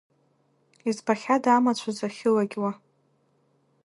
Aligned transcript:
Избахьада 0.89 1.49
амацәыс 1.53 1.99
ахьылакьуа. 2.07 2.71